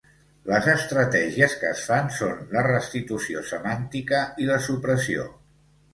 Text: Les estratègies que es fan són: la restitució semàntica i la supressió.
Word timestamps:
Les 0.51 0.69
estratègies 0.71 1.53
que 1.63 1.69
es 1.73 1.83
fan 1.89 2.09
són: 2.17 2.41
la 2.55 2.65
restitució 2.69 3.47
semàntica 3.53 4.23
i 4.45 4.49
la 4.53 4.61
supressió. 4.71 5.29